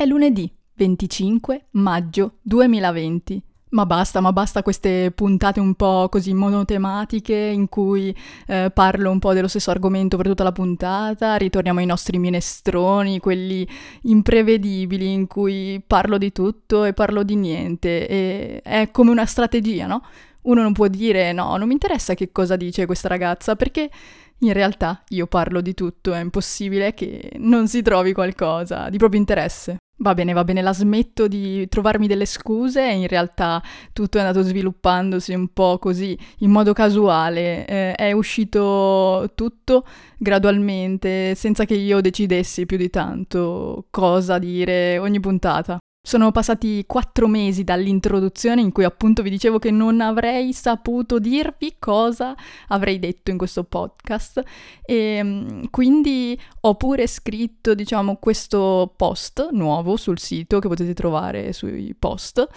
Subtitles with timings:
[0.00, 3.42] È lunedì 25 maggio 2020.
[3.72, 8.16] Ma basta, ma basta queste puntate un po' così monotematiche in cui
[8.46, 13.20] eh, parlo un po' dello stesso argomento per tutta la puntata, ritorniamo ai nostri minestroni,
[13.20, 13.68] quelli
[14.04, 18.08] imprevedibili in cui parlo di tutto e parlo di niente.
[18.08, 20.02] E è come una strategia, no?
[20.44, 23.90] Uno non può dire no, non mi interessa che cosa dice questa ragazza perché
[24.38, 29.20] in realtà io parlo di tutto, è impossibile che non si trovi qualcosa di proprio
[29.20, 29.76] interesse.
[30.02, 34.40] Va bene, va bene, la smetto di trovarmi delle scuse in realtà tutto è andato
[34.40, 37.66] sviluppandosi un po' così, in modo casuale.
[37.66, 39.84] Eh, è uscito tutto
[40.16, 45.78] gradualmente, senza che io decidessi più di tanto cosa dire ogni puntata.
[46.02, 51.76] Sono passati quattro mesi dall'introduzione in cui appunto vi dicevo che non avrei saputo dirvi
[51.78, 52.34] cosa
[52.68, 54.42] avrei detto in questo podcast.
[54.82, 61.52] E mm, quindi ho pure scritto diciamo questo post nuovo sul sito che potete trovare
[61.52, 62.48] sui post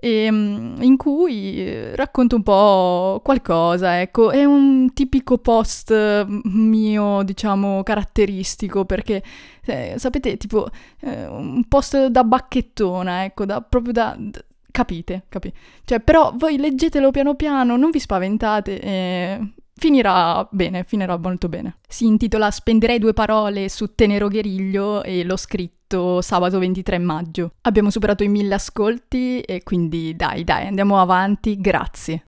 [0.00, 6.40] e, mm, in cui eh, racconto un po' qualcosa, ecco, è un tipico post mm,
[6.44, 9.22] mio, diciamo, caratteristico, perché
[9.64, 10.68] eh, sapete, tipo,
[11.00, 14.14] eh, un post da bacchettona, ecco, da, proprio da...
[14.18, 15.58] da capite, capite.
[15.84, 21.78] Cioè, però voi leggetelo piano piano, non vi spaventate e finirà bene, finirà molto bene.
[21.88, 27.52] Si intitola Spenderei due parole su Tenero Gueriglio e l'ho scritto sabato 23 maggio.
[27.62, 32.24] Abbiamo superato i mille ascolti e quindi dai, dai, andiamo avanti, grazie.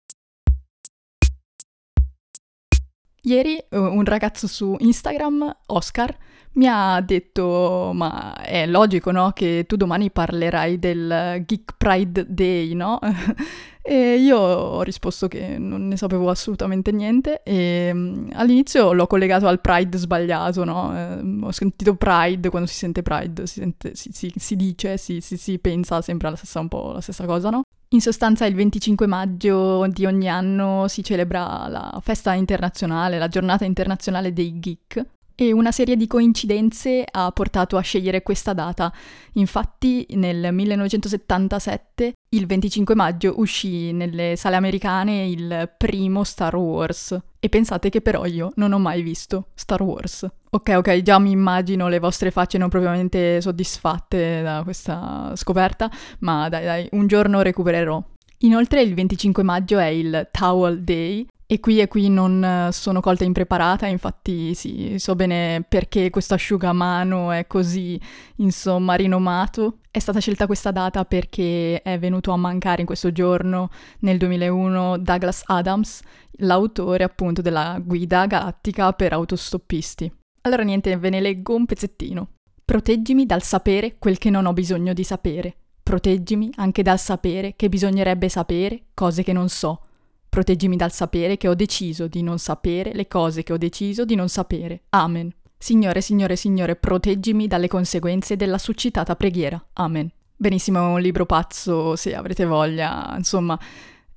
[3.23, 6.17] Ieri eh, un ragazzo su Instagram, Oscar,
[6.53, 9.31] mi ha detto, ma è logico, no?
[9.33, 12.99] Che tu domani parlerai del Geek Pride Day, no?
[13.91, 19.47] e io ho risposto che non ne sapevo assolutamente niente e mm, all'inizio l'ho collegato
[19.47, 20.95] al Pride sbagliato, no?
[20.95, 25.59] Eh, ho sentito Pride, quando si sente Pride, si, sente, si, si, si dice, si,
[25.59, 27.63] pensa sempre alla stessa, un po' la stessa cosa, no?
[27.93, 33.65] In sostanza il 25 maggio di ogni anno si celebra la festa internazionale, la giornata
[33.65, 35.03] internazionale dei geek,
[35.41, 38.93] e una serie di coincidenze ha portato a scegliere questa data.
[39.35, 47.17] Infatti nel 1977, il 25 maggio, uscì nelle sale americane il primo Star Wars.
[47.39, 50.27] E pensate che però io non ho mai visto Star Wars.
[50.51, 55.89] Ok, ok, già mi immagino le vostre facce non propriamente soddisfatte da questa scoperta,
[56.19, 58.03] ma dai dai, un giorno recupererò.
[58.39, 63.01] Inoltre il 25 maggio è il Towel Day, e qui e qui non eh, sono
[63.01, 67.99] colta impreparata, infatti sì, so bene perché questo asciugamano è così,
[68.37, 69.79] insomma, rinomato.
[69.91, 73.71] È stata scelta questa data perché è venuto a mancare in questo giorno,
[74.01, 76.03] nel 2001, Douglas Adams,
[76.41, 80.13] l'autore appunto della guida galattica per autostoppisti.
[80.43, 82.29] Allora niente, ve ne leggo un pezzettino.
[82.63, 85.57] Proteggimi dal sapere quel che non ho bisogno di sapere.
[85.83, 89.85] Proteggimi anche dal sapere che bisognerebbe sapere cose che non so
[90.29, 94.15] Proteggimi dal sapere che ho deciso di non sapere le cose che ho deciso di
[94.15, 94.83] non sapere.
[94.91, 95.33] Amen.
[95.57, 99.63] Signore, Signore, Signore, proteggimi dalle conseguenze della succitata preghiera.
[99.75, 100.09] Amen.
[100.37, 103.59] Benissimo, è un libro pazzo, se avrete voglia, insomma,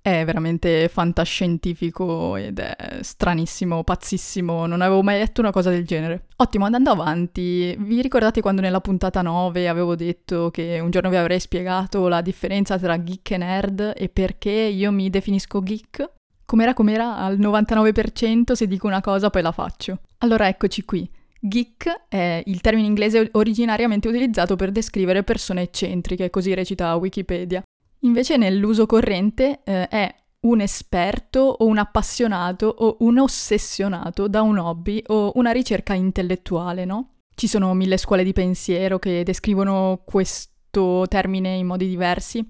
[0.02, 6.26] è veramente fantascientifico ed è stranissimo, pazzissimo, non avevo mai letto una cosa del genere.
[6.38, 11.18] Ottimo, andando avanti, vi ricordate quando nella puntata 9 avevo detto che un giorno vi
[11.18, 16.10] avrei spiegato la differenza tra geek e nerd e perché io mi definisco geek?
[16.46, 20.00] Com'era com'era al 99% se dico una cosa poi la faccio.
[20.18, 21.10] Allora eccoci qui.
[21.44, 27.64] Geek è il termine inglese originariamente utilizzato per descrivere persone eccentriche, così recita Wikipedia.
[28.02, 34.58] Invece nell'uso corrente eh, è un esperto o un appassionato o un ossessionato da un
[34.58, 37.10] hobby o una ricerca intellettuale, no?
[37.36, 42.48] Ci sono mille scuole di pensiero che descrivono questo termine in modi diversi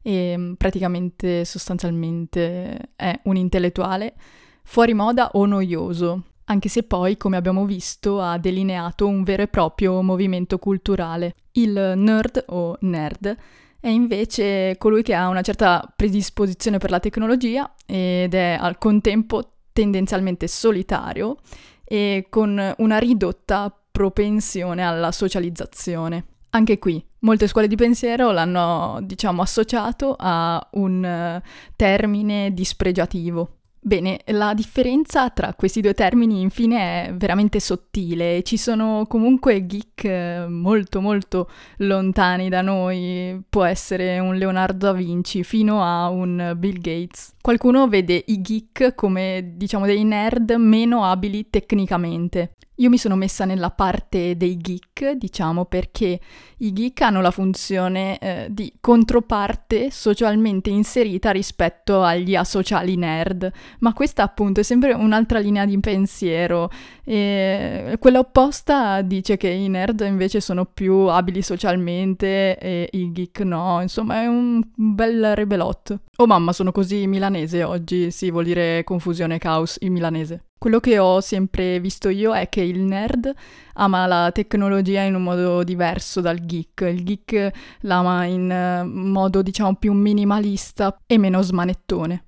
[0.00, 4.14] e mm, praticamente sostanzialmente è un intellettuale
[4.62, 9.48] fuori moda o noioso, anche se poi, come abbiamo visto, ha delineato un vero e
[9.48, 11.34] proprio movimento culturale.
[11.52, 13.36] Il nerd o nerd
[13.84, 19.56] è invece colui che ha una certa predisposizione per la tecnologia ed è al contempo
[19.74, 21.36] tendenzialmente solitario
[21.84, 26.24] e con una ridotta propensione alla socializzazione.
[26.52, 31.42] Anche qui, molte scuole di pensiero l'hanno, diciamo, associato a un
[31.76, 33.63] termine dispregiativo.
[33.86, 40.04] Bene, la differenza tra questi due termini infine è veramente sottile, ci sono comunque geek
[40.04, 46.54] eh, molto molto lontani da noi, può essere un Leonardo da Vinci fino a un
[46.56, 47.34] Bill Gates.
[47.38, 52.54] Qualcuno vede i geek come diciamo dei nerd meno abili tecnicamente.
[52.78, 56.18] Io mi sono messa nella parte dei geek, diciamo, perché
[56.58, 63.48] i geek hanno la funzione eh, di controparte socialmente inserita rispetto agli asociali nerd,
[63.78, 66.68] ma questa appunto è sempre un'altra linea di pensiero.
[67.04, 73.40] E quella opposta dice che i nerd invece sono più abili socialmente e i geek
[73.40, 76.00] no, insomma è un bel rebelotto.
[76.16, 80.46] Oh mamma, sono così milanese oggi, sì, vuol dire confusione caos in milanese.
[80.58, 83.32] Quello che ho sempre visto io è che il nerd
[83.74, 86.80] ama la tecnologia in un modo diverso dal geek.
[86.82, 92.24] Il geek l'ama in eh, modo, diciamo, più minimalista e meno smanettone.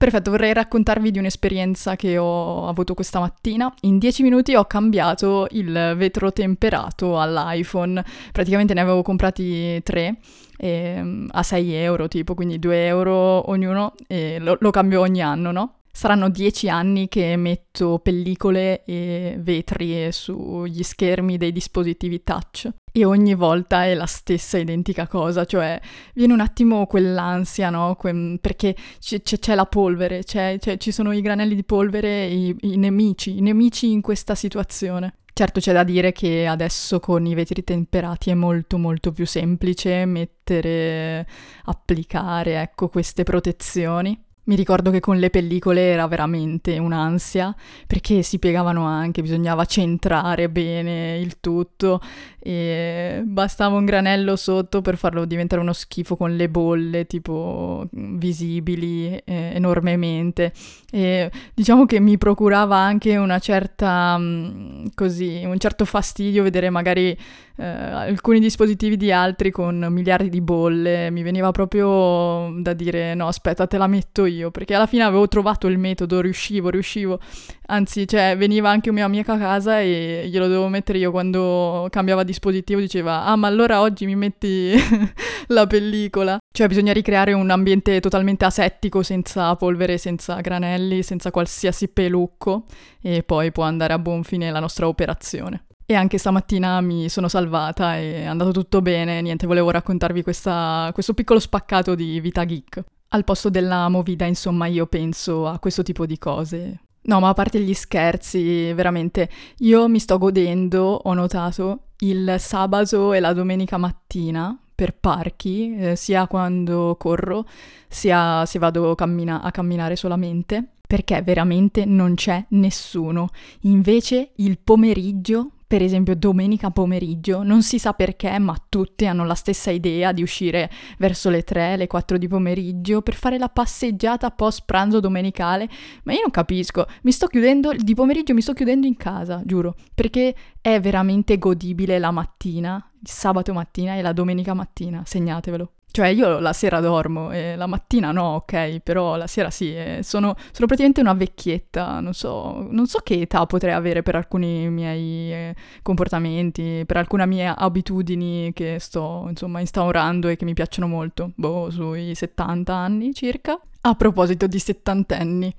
[0.00, 3.70] Perfetto, vorrei raccontarvi di un'esperienza che ho avuto questa mattina.
[3.82, 8.02] In 10 minuti ho cambiato il vetro temperato all'iPhone.
[8.32, 10.16] Praticamente ne avevo comprati tre
[10.56, 15.52] eh, a 6 euro, tipo, quindi 2 euro ognuno e lo, lo cambio ogni anno,
[15.52, 15.79] no?
[15.92, 23.34] Saranno dieci anni che metto pellicole e vetri sugli schermi dei dispositivi touch e ogni
[23.34, 25.80] volta è la stessa identica cosa, cioè
[26.14, 27.94] viene un attimo quell'ansia, no?
[27.96, 32.26] Que- perché c- c- c'è la polvere, c'è, c'è, ci sono i granelli di polvere
[32.26, 35.14] i, i nemici, i nemici in questa situazione.
[35.32, 40.04] Certo c'è da dire che adesso con i vetri temperati è molto molto più semplice
[40.04, 41.26] mettere,
[41.64, 44.18] applicare, ecco, queste protezioni.
[44.50, 47.54] Mi ricordo che con le pellicole era veramente un'ansia
[47.86, 52.00] perché si piegavano anche, bisognava centrare bene il tutto
[52.40, 59.14] e bastava un granello sotto per farlo diventare uno schifo con le bolle tipo visibili
[59.24, 60.52] eh, enormemente.
[60.90, 67.16] E diciamo che mi procurava anche una certa mm, così un certo fastidio vedere magari
[67.60, 73.26] eh, alcuni dispositivi di altri con miliardi di bolle mi veniva proprio da dire no
[73.26, 77.20] aspetta te la metto io perché alla fine avevo trovato il metodo riuscivo riuscivo.
[77.66, 81.10] Anzi cioè veniva anche mia amica a casa e glielo dovevo mettere io.
[81.10, 84.72] Quando cambiava dispositivo diceva ah ma allora oggi mi metti
[85.48, 91.88] la pellicola cioè bisogna ricreare un ambiente totalmente asettico senza polvere senza granelli senza qualsiasi
[91.88, 92.64] pelucco
[93.02, 97.26] e poi può andare a buon fine la nostra operazione e anche stamattina mi sono
[97.26, 102.44] salvata e è andato tutto bene, niente, volevo raccontarvi questa, questo piccolo spaccato di vita
[102.44, 102.84] geek.
[103.08, 106.82] Al posto della movida, insomma, io penso a questo tipo di cose.
[107.02, 109.28] No, ma a parte gli scherzi, veramente,
[109.58, 115.96] io mi sto godendo, ho notato, il sabato e la domenica mattina per parchi, eh,
[115.96, 117.46] sia quando corro,
[117.88, 123.30] sia se vado cammina- a camminare solamente, perché veramente non c'è nessuno.
[123.62, 129.36] Invece il pomeriggio per esempio domenica pomeriggio, non si sa perché, ma tutti hanno la
[129.36, 130.68] stessa idea di uscire
[130.98, 135.68] verso le 3, le 4 di pomeriggio per fare la passeggiata post pranzo domenicale,
[136.02, 139.76] ma io non capisco, mi sto chiudendo, di pomeriggio mi sto chiudendo in casa, giuro,
[139.94, 145.70] perché è veramente godibile la mattina, il sabato mattina e la domenica mattina, segnatevelo.
[145.92, 150.34] Cioè io la sera dormo e la mattina no, ok, però la sera sì, sono,
[150.36, 155.32] sono, praticamente una vecchietta, non so, non so, che età potrei avere per alcuni miei
[155.32, 161.32] eh, comportamenti, per alcune mie abitudini che sto insomma instaurando e che mi piacciono molto,
[161.34, 163.60] boh, sui 70 anni circa.
[163.82, 165.52] A proposito di settantenni,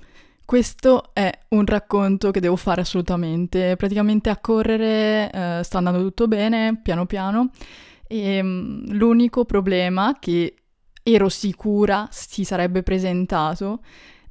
[0.46, 6.28] questo è un racconto che devo fare assolutamente, praticamente a correre eh, sta andando tutto
[6.28, 7.52] bene, piano piano.
[8.12, 10.56] E ehm, l'unico problema che
[11.02, 13.80] ero sicura si sarebbe presentato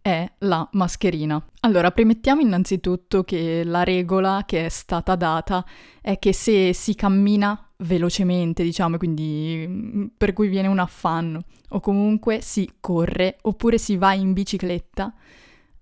[0.02, 1.42] è la mascherina.
[1.60, 5.64] Allora, premettiamo innanzitutto che la regola che è stata data
[6.02, 11.80] è che se si cammina velocemente, diciamo, quindi mm, per cui viene un affanno, o
[11.80, 15.14] comunque si corre, oppure si va in bicicletta,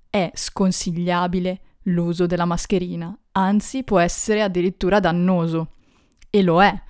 [0.09, 5.73] è sconsigliabile l'uso della mascherina, anzi può essere addirittura dannoso.
[6.31, 6.83] E lo è,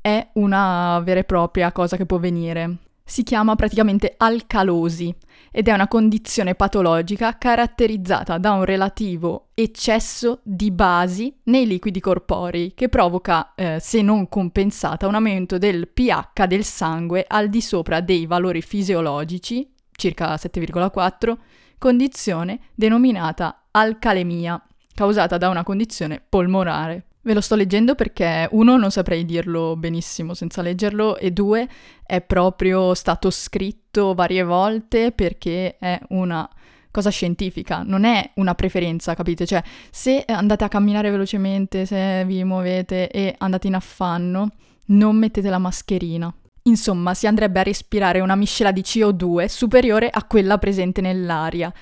[0.00, 2.78] è una vera e propria cosa che può venire.
[3.04, 5.12] Si chiama praticamente alcalosi
[5.50, 12.72] ed è una condizione patologica caratterizzata da un relativo eccesso di basi nei liquidi corporei
[12.72, 18.00] che provoca, eh, se non compensata, un aumento del pH del sangue al di sopra
[18.00, 21.36] dei valori fisiologici, circa 7,4,
[21.78, 24.62] condizione denominata alcalemia,
[24.94, 27.06] causata da una condizione polmonare.
[27.22, 31.68] Ve lo sto leggendo perché uno non saprei dirlo benissimo senza leggerlo e due
[32.02, 36.48] è proprio stato scritto varie volte perché è una
[36.90, 39.46] cosa scientifica, non è una preferenza, capite?
[39.46, 44.48] Cioè, se andate a camminare velocemente, se vi muovete e andate in affanno,
[44.86, 46.32] non mettete la mascherina.
[46.64, 51.72] Insomma, si andrebbe a respirare una miscela di CO2 superiore a quella presente nell'aria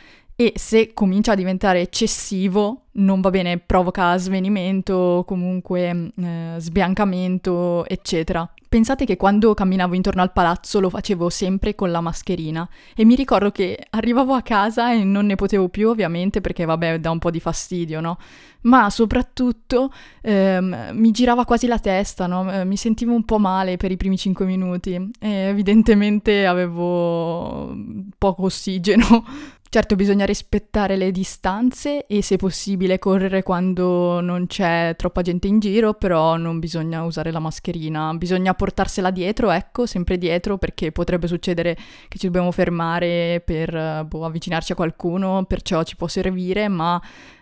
[0.41, 8.49] e se comincia a diventare eccessivo non va bene, provoca svenimento, comunque eh, sbiancamento, eccetera.
[8.69, 13.15] Pensate che quando camminavo intorno al palazzo lo facevo sempre con la mascherina e mi
[13.15, 17.19] ricordo che arrivavo a casa e non ne potevo più ovviamente perché vabbè dà un
[17.19, 18.19] po' di fastidio, no?
[18.63, 19.91] Ma soprattutto
[20.21, 22.53] ehm, mi girava quasi la testa, no?
[22.53, 27.75] Eh, mi sentivo un po' male per i primi 5 minuti e evidentemente avevo
[28.19, 29.25] poco ossigeno.
[29.71, 35.59] Certo bisogna rispettare le distanze e se possibile correre quando non c'è troppa gente in
[35.59, 41.27] giro, però non bisogna usare la mascherina, bisogna portarsela dietro, ecco, sempre dietro perché potrebbe
[41.27, 41.77] succedere
[42.09, 46.99] che ci dobbiamo fermare per boh, avvicinarci a qualcuno, perciò ci può servire, ma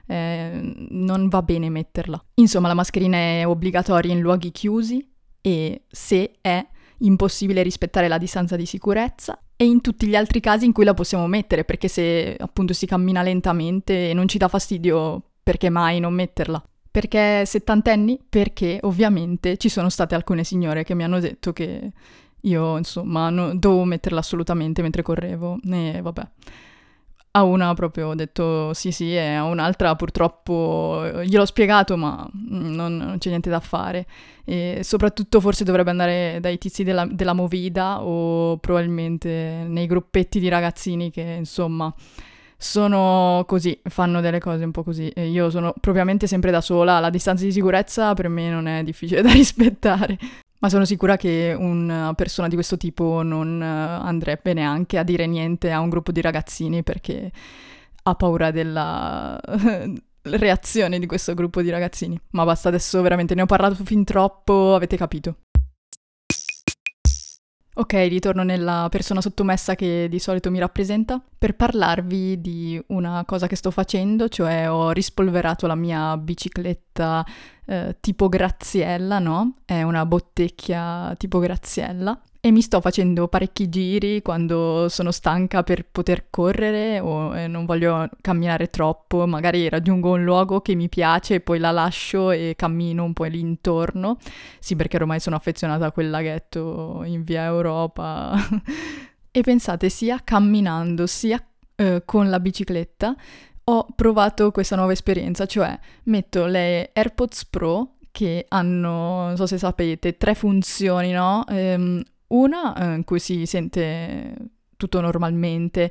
[0.08, 2.20] eh, non va bene metterla.
[2.34, 5.08] Insomma, la mascherina è obbligatoria in luoghi chiusi
[5.40, 6.66] e se è
[7.00, 10.94] impossibile rispettare la distanza di sicurezza e in tutti gli altri casi in cui la
[10.94, 15.98] possiamo mettere, perché se appunto si cammina lentamente e non ci dà fastidio, perché mai
[15.98, 16.62] non metterla?
[16.90, 18.18] Perché settantenni?
[18.28, 21.92] Perché ovviamente ci sono state alcune signore che mi hanno detto che
[22.42, 26.28] io insomma no, dovevo metterla assolutamente mentre correvo e vabbè.
[27.36, 32.96] A una proprio ho detto sì sì e a un'altra purtroppo gliel'ho spiegato ma non,
[32.96, 34.06] non c'è niente da fare.
[34.42, 40.48] E soprattutto forse dovrebbe andare dai tizi della, della Movida o probabilmente nei gruppetti di
[40.48, 41.92] ragazzini che insomma
[42.56, 45.10] sono così, fanno delle cose un po' così.
[45.10, 48.82] E io sono propriamente sempre da sola, la distanza di sicurezza per me non è
[48.82, 50.16] difficile da rispettare.
[50.58, 55.70] Ma sono sicura che una persona di questo tipo non andrebbe neanche a dire niente
[55.70, 57.30] a un gruppo di ragazzini perché
[58.02, 59.38] ha paura della
[60.22, 62.18] reazione di questo gruppo di ragazzini.
[62.30, 65.36] Ma basta, adesso veramente ne ho parlato fin troppo, avete capito.
[67.78, 73.46] Ok, ritorno nella persona sottomessa che di solito mi rappresenta per parlarvi di una cosa
[73.46, 77.22] che sto facendo, cioè ho rispolverato la mia bicicletta
[77.66, 79.54] eh, tipo Graziella, no?
[79.64, 85.84] È una bottecchia tipo Graziella e mi sto facendo parecchi giri quando sono stanca per
[85.90, 91.34] poter correre o eh, non voglio camminare troppo, magari raggiungo un luogo che mi piace
[91.34, 94.18] e poi la lascio e cammino un po' lì intorno.
[94.60, 98.36] Sì, perché ormai sono affezionata a quel laghetto in via Europa.
[99.32, 101.44] e pensate, sia camminando sia
[101.74, 103.16] eh, con la bicicletta
[103.68, 109.58] ho provato questa nuova esperienza, cioè metto le AirPods Pro che hanno, non so se
[109.58, 111.44] sapete, tre funzioni, no?
[111.48, 114.34] Ehm, una eh, in cui si sente
[114.76, 115.90] tutto normalmente,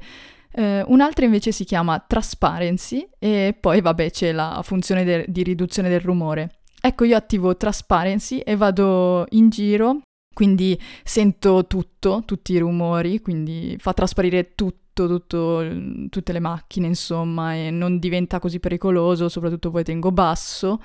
[0.51, 5.89] eh, un'altra invece si chiama Transparency e poi vabbè c'è la funzione de- di riduzione
[5.89, 6.62] del rumore.
[6.82, 10.01] Ecco, io attivo Transparency e vado in giro,
[10.34, 15.63] quindi sento tutto, tutti i rumori, quindi fa trasparire tutto, tutto,
[16.09, 20.79] tutte le macchine, insomma, e non diventa così pericoloso, soprattutto poi tengo basso.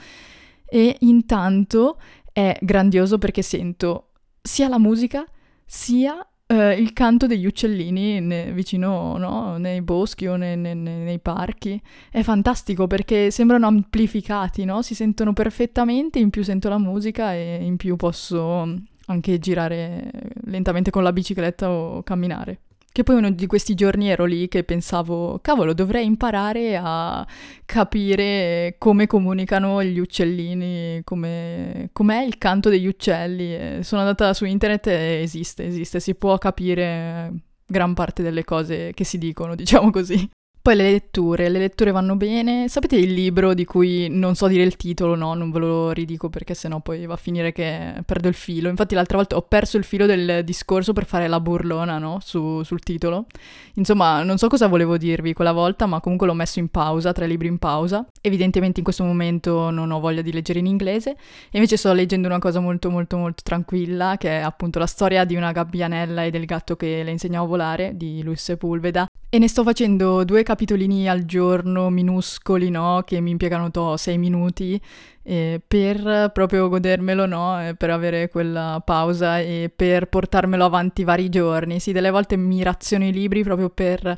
[0.66, 1.98] E intanto
[2.32, 4.10] è grandioso perché sento
[4.42, 5.24] sia la musica
[5.64, 9.56] sia eh, il canto degli uccellini ne, vicino, no?
[9.56, 11.80] nei boschi o ne, ne, nei parchi.
[12.10, 14.82] È fantastico perché sembrano amplificati, no?
[14.82, 20.10] Si sentono perfettamente, in più sento la musica e in più posso anche girare
[20.44, 22.60] lentamente con la bicicletta o camminare.
[22.92, 27.25] Che poi uno di questi giorni ero lì che pensavo, cavolo, dovrei imparare a
[27.64, 33.85] capire come comunicano gli uccellini, come, com'è il canto degli uccelli.
[33.85, 37.32] Sono andata su internet e esiste, esiste, si può capire
[37.64, 40.28] gran parte delle cose che si dicono, diciamo così.
[40.70, 42.68] Poi le letture, le letture vanno bene.
[42.68, 46.28] Sapete il libro di cui non so dire il titolo, no, non ve lo ridico
[46.28, 48.68] perché sennò poi va a finire che perdo il filo.
[48.68, 52.62] Infatti l'altra volta ho perso il filo del discorso per fare la burlona, no, Su,
[52.62, 53.26] sul titolo.
[53.74, 57.26] Insomma, non so cosa volevo dirvi quella volta, ma comunque l'ho messo in pausa, tre
[57.26, 58.06] libri in pausa.
[58.20, 61.16] Evidentemente in questo momento non ho voglia di leggere in inglese, e
[61.54, 65.34] invece sto leggendo una cosa molto molto molto tranquilla, che è appunto la storia di
[65.34, 69.08] una gabbianella e del gatto che le insegnò a volare, di Luis Sepulveda.
[69.32, 73.02] E ne sto facendo due capitolini al giorno, minuscoli, no?
[73.06, 74.78] Che mi impiegano to, sei minuti
[75.22, 77.74] eh, per proprio godermelo, no?
[77.78, 81.80] per avere quella pausa e per portarmelo avanti vari giorni.
[81.80, 84.14] Sì, delle volte mi raziono i libri proprio per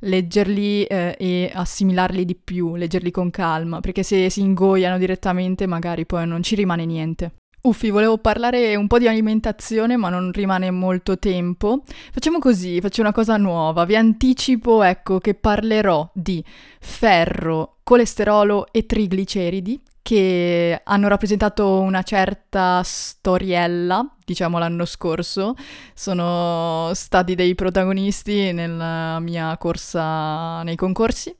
[0.00, 6.04] leggerli eh, e assimilarli di più, leggerli con calma, perché se si ingoiano direttamente magari
[6.04, 7.32] poi non ci rimane niente.
[7.66, 11.82] Uffi, volevo parlare un po' di alimentazione, ma non rimane molto tempo.
[12.12, 13.84] Facciamo così, faccio una cosa nuova.
[13.84, 16.44] Vi anticipo, ecco, che parlerò di
[16.78, 25.56] ferro, colesterolo e trigliceridi, che hanno rappresentato una certa storiella, diciamo l'anno scorso,
[25.92, 31.36] sono stati dei protagonisti nella mia corsa nei concorsi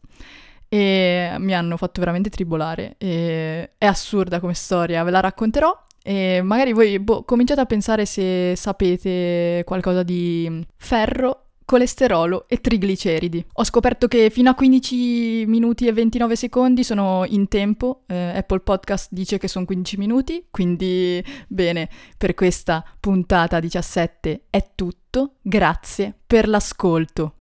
[0.69, 2.97] e mi hanno fatto veramente tribolare.
[2.99, 5.85] E è assurda come storia, ve la racconterò.
[6.09, 13.45] E magari voi boh, cominciate a pensare se sapete qualcosa di ferro colesterolo e trigliceridi.
[13.55, 18.61] Ho scoperto che fino a 15 minuti e 29 secondi sono in tempo, eh, Apple
[18.61, 26.15] Podcast dice che sono 15 minuti, quindi bene, per questa puntata 17 è tutto, grazie
[26.25, 27.36] per l'ascolto.